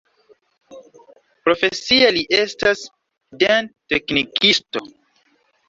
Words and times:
Profesie 1.49 2.09
li 2.17 2.25
estas 2.39 2.83
dent-teknikisto. 3.45 4.87